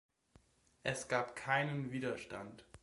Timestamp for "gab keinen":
1.09-1.91